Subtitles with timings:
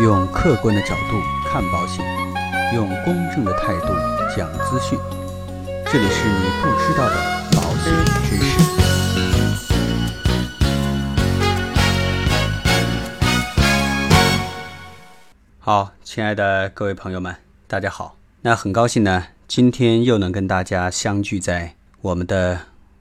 [0.00, 2.02] 用客观的角度看保险，
[2.74, 3.88] 用公正的态度
[4.34, 4.98] 讲资讯。
[5.92, 7.16] 这里是你不知道的
[7.52, 7.92] 保险
[8.24, 8.58] 知识。
[15.58, 17.36] 好，亲爱的各位朋友们，
[17.66, 18.16] 大家好。
[18.40, 22.58] 那很高兴呢，今天又能跟大家相聚在我们的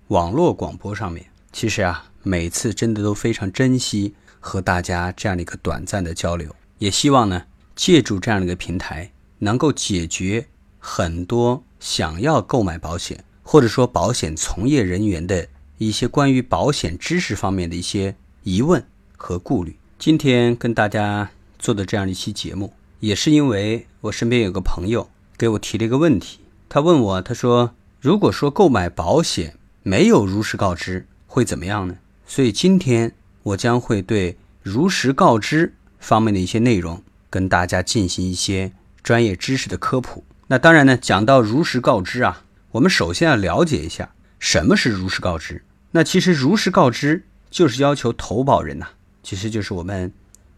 [0.10, 1.28] 网络广播上面。
[1.54, 7.44] 其实啊，每次真的都非常珍惜和大家这样的一个短暂的交流，也希望呢，
[7.76, 10.48] 借助这样的一个平台，能够解决
[10.80, 15.48] 很多想要购买保险或者说保险从业人员的
[15.78, 18.84] 一些关于保险知识方面的一些疑问
[19.16, 19.78] 和顾虑。
[19.98, 26.40] 今天跟大家做的这样一期节目，也是因为我身边有个朋友给我提了一个问题，
[26.70, 31.98] 他问我，他说，如果说购买保险没有如实告知，会怎么样呢？
[32.26, 38.72] 所以今天我将会对如实告知方面的一些内容跟大家进行一些
[39.04, 40.24] 专业知识的科普。
[40.48, 45.64] 那当然呢，讲到如实告知啊，我们首先要了解一下什么是如实告知。
[45.92, 48.88] 那其实如实告知就是要求投保人呐、
[49.22, 50.12] 其实就是我们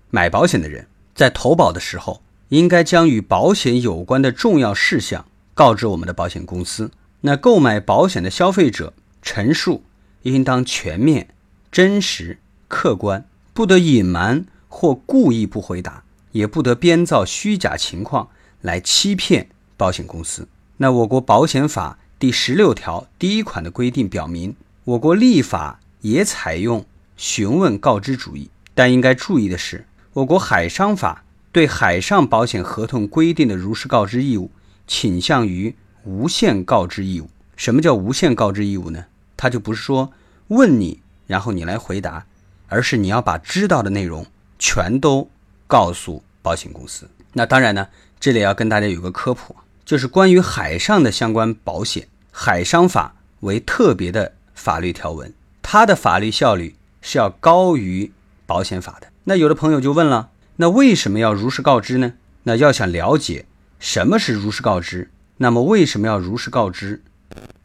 [0.09, 6.92] 买保险的人，在投保的时候，应该将与保险有关的重要事项告知我们的保险公司。
[7.22, 9.83] 那购买保险的消费者陈述
[10.23, 11.30] 应当全面、
[11.72, 14.45] 真实、客观，不得隐瞒
[14.82, 18.28] 或故意不回答，也不得编造虚假情况
[18.62, 20.48] 来欺骗保险公司。
[20.78, 26.84] 那我国保险法第十六条第一款的规定表明，我国立法也采用
[27.16, 34.50] 询问告知主义，但应该注意的是，我国海商法对海上保险合同规定的如实告知义务
[34.88, 37.30] 倾向于无限告知义务。
[37.56, 39.06] 什么叫无限告知义务呢？
[39.38, 40.12] 它就不是说
[40.48, 42.26] 问你，然后你来回答，
[42.68, 44.26] 而是你要把知道的内容
[44.62, 45.28] 全都
[45.66, 47.09] 告诉保险公司。
[47.34, 47.88] 那当然呢，
[48.20, 55.33] 这里要跟大家有个科普，就是关于海上的相关保险，海商法为特别的法律条文，
[55.64, 58.11] 它的法律效力是要高于
[58.45, 59.08] 保险法的。
[59.23, 62.14] 那有的朋友就问了，那为什么要如实告知呢？
[62.43, 63.45] 那要想了解
[63.80, 67.02] 什么是如实告知，那么为什么要如实告知？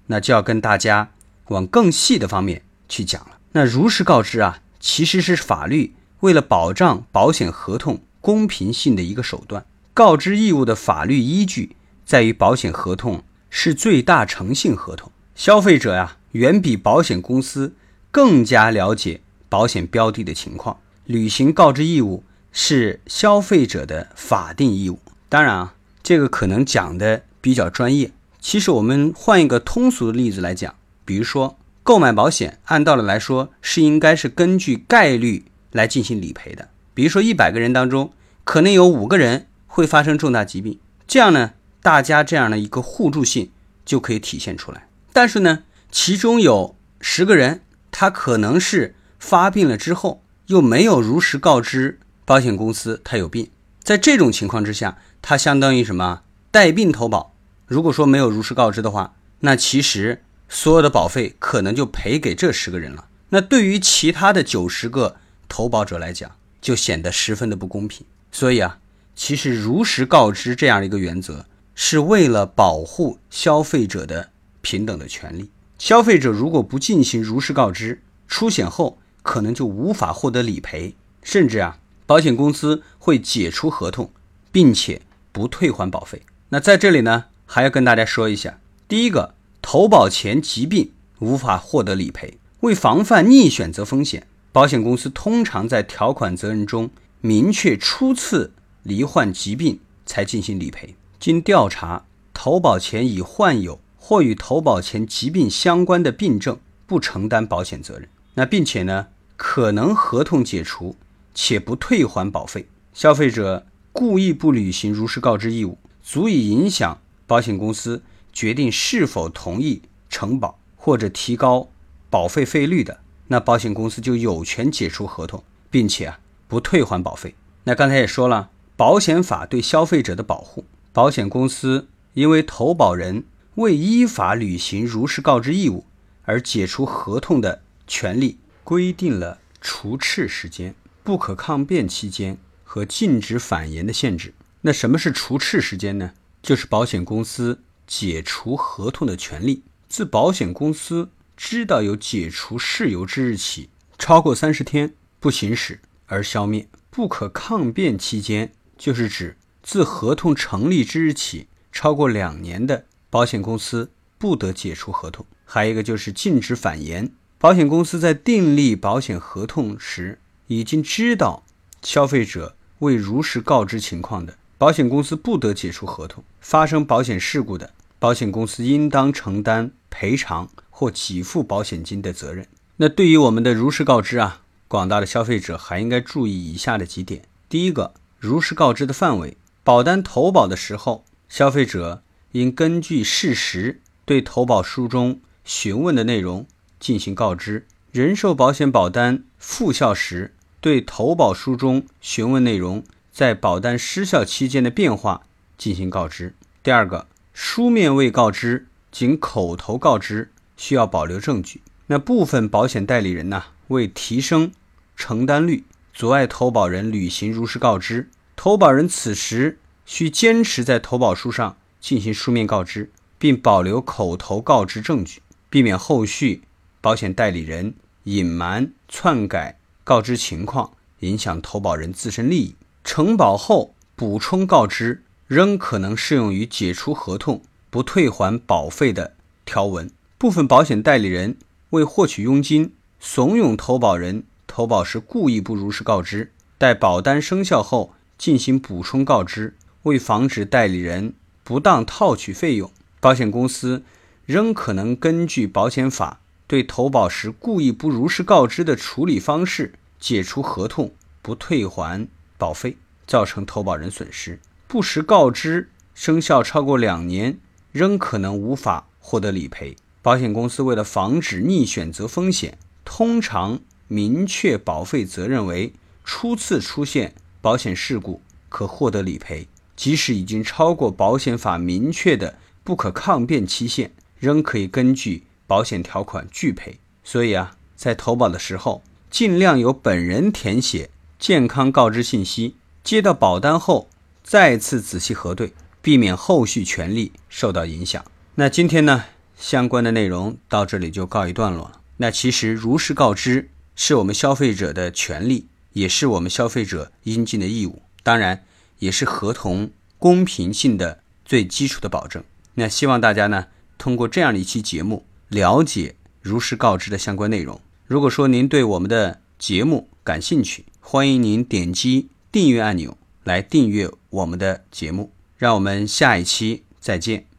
[0.06, 1.10] 那就要跟大家
[1.48, 3.38] 往更细的方面去讲了。
[3.52, 9.64] 那如实告知啊，其实是法律为了保障保险合同公平性的一个手段。
[9.94, 17.74] 告知义务的法律依据在于保险合同是最大诚信合同，消费者呀、远比保险公司
[18.10, 22.22] 更加了解保险标的的情况，履行告知义务
[22.52, 24.98] 是消费者的法定义务。
[25.30, 28.10] 当然啊，这个可能讲的比较专业。
[28.38, 30.74] 其实我们换一个通俗的例子来讲，
[31.06, 36.68] 比如说购买保险，按道理来说是应该是根据概率来进行理赔的。
[36.94, 38.12] 比如说一百个人当中，
[38.44, 43.50] 可能有五个人会发生重大疾病，这样呢，大家这样的一个互助性
[43.84, 44.88] 就可以体现出来。
[45.12, 53.50] 但是呢，其中有十个人，他可能是发病了之后又没有如实告知保险公司他有病，
[53.82, 57.34] 在这种情况之下，他相当于什么带病投保。
[57.66, 63.08] 如果说没有如实告知的话，那其实所有的保费可能就赔给这十个人了。
[63.30, 65.16] 那对于其他的九十个
[65.48, 66.30] 投保者来讲，
[66.60, 68.06] 就显得十分的不公平。
[68.30, 68.78] 所以啊，
[69.14, 74.30] 其实如实告知这样一个原则，是为了保护消费者的
[74.60, 75.50] 平等的权利。
[75.78, 84.10] 消费者如果不进行如实告知，出险后可能就无法获得理赔，甚至啊，保险公司会解除合同，
[84.50, 85.02] 并且
[85.32, 86.22] 不退还保费。
[86.48, 87.26] 那在这里呢？
[87.48, 88.58] 还要跟大家说一下，
[88.88, 90.90] 第一个，投保前疾病
[91.20, 92.38] 无法获得理赔。
[92.60, 96.88] 为防范逆选择风险，保险公司通常在条款责任中
[97.20, 100.96] 明确初次罹患疾病才进行理赔。
[101.20, 108.08] 经调查，投保前已患有或与投保前疾病相关的病症，不承担保险责任。
[108.32, 110.96] 那并且呢，可能合同解除
[111.34, 112.66] 且不退还保费。
[112.94, 116.98] 消费者故意不履行如实告知义务，足以影响。
[117.26, 118.02] 保险公司
[118.32, 121.68] 决定是否同意承保或者提高
[122.08, 127.34] 保费费率的，那保险公司就有权解除合同，并且啊不退还保费。
[127.64, 133.24] 那刚才也说了，保险法对消费者的保护，保险公司因为投保人
[133.56, 135.84] 未依法履行如实告知义务
[136.24, 144.34] 而解除合同的权利，规定了除斥时间、不可抗辩期间和禁止反言的限制。
[144.60, 146.12] 那什么是除斥时间呢？
[146.42, 153.68] 就是保险公司解除合同的权利，自保险公司知道有解除事由之日起，
[153.98, 156.66] 超过三十天不行使而消灭。
[156.90, 165.26] 不可抗辩期间就是指自合同成立之日起超过两年的保险公司不得解除合同。
[165.44, 167.12] 还有一个就是禁止反延。
[167.38, 171.44] 保险公司在订立保险合同时，已经知道
[171.82, 176.24] 消费者未如实告知情况的，保险公司不得解除合同。
[176.40, 180.48] 发生保险事故的，保险公司应当承担赔偿
[180.78, 182.46] 或给付保险金的责任。
[182.76, 192.02] 那对于我们的如实告知啊，广大的消费者还应该注意以下的几点：第一个，如实告知的范围，保单投保的时候，消费者
[192.32, 196.46] 应根据事实对投保书中询问的内容。
[196.78, 205.22] 进行告知，人寿保险保单复效时，对投保书中询问内容在保单失效期间的变化
[205.56, 206.34] 进行告知。
[206.62, 211.60] 第二个，书面未告知，仅口头告知，需要保留证据。
[211.86, 214.52] 那部分保险代理人呢，为提升
[214.96, 215.64] 承担率，
[215.94, 226.42] 阻碍投保人履行如实告知，投保人此时需坚持在投保书上进行书面告知，并保留口头告知证据，避免后续。
[226.80, 227.74] 保险代理人
[228.04, 232.54] 隐瞒、篡改告知情况，影响投保人自身利益。
[232.84, 239.90] 承保后补充告知仍可能适用于解除合同不退还保费的条文。
[240.18, 241.36] 部分保险代理人
[241.70, 249.54] 为获取佣金，怂恿投保人投保时故意不如实告知，待保单生效后进行补充告知。
[249.82, 251.12] 为防止代理人
[251.44, 253.84] 不当套取费用，保险公司
[254.24, 256.20] 仍可能根据保险法。
[256.46, 262.08] 对投保时故意不如实告知的处理方式解除合同，不退还
[262.38, 267.38] 保费，造成投保人损失；不实告知生效超过两年，
[267.70, 269.76] 仍可能无法获得理赔。
[270.06, 273.58] 保险公司为了防止逆选择风险，通常
[273.88, 275.72] 明确保费责任为
[276.04, 285.24] 初次出现保险事故可获得理赔，即使已经超过保险法明确的不可抗辩期限，仍可以根据。
[285.48, 292.54] 保险条款拒赔，所以啊，在投保的时候，尽量由本人填写健康告知信息，
[292.84, 293.88] 接到保单后
[294.22, 298.04] 再次仔细核对，避免后续权利受到影响。
[298.36, 299.04] 那今天呢，
[299.36, 301.80] 相关的内容到这里就告一段落了。
[301.98, 308.44] 那其实如实告知是我们消费者的权利，也是我们消费者应尽的义务，当然
[308.78, 312.22] 也是合同公平性的最基础的保证。
[312.54, 313.46] 那希望大家呢，
[313.78, 315.04] 通过这样的一期节目。
[315.28, 317.60] 了解如实告知的相关内容。
[317.84, 325.10] 如果说您对我们的节目感兴趣，欢迎您点击订阅按钮来订阅我们的节目。
[325.36, 327.35] 让我们下一期再见。